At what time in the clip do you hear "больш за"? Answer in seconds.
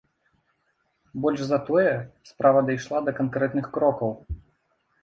1.25-1.59